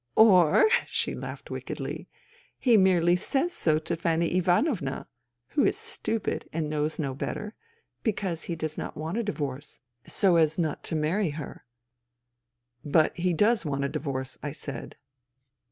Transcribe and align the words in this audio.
Or," 0.15 0.67
she 0.87 1.13
laughed 1.13 1.51
wickedly," 1.51 2.09
he 2.57 2.75
merely 2.75 3.15
says 3.15 3.53
so 3.53 3.77
to 3.77 3.95
Fanny 3.95 4.35
Ivanovna, 4.35 5.07
who 5.49 5.63
is 5.63 5.77
stupid 5.77 6.49
and 6.51 6.67
knows 6.71 6.97
THE 6.97 7.03
THREE 7.03 7.03
SISTERS 7.03 7.19
55 7.19 7.21
no 7.21 7.27
better, 7.43 7.55
because 8.01 8.43
he 8.45 8.55
does 8.55 8.77
not 8.79 8.97
want 8.97 9.17
a 9.19 9.23
divorce... 9.23 9.79
so 10.07 10.37
as 10.37 10.57
not 10.57 10.83
to 10.85 10.95
marry 10.95 11.29
her." 11.29 11.65
"But 12.83 13.15
he 13.15 13.31
does 13.31 13.63
want 13.63 13.83
a 13.85 13.89
divorce," 13.89 14.39
I 14.41 14.53
said. 14.53 14.95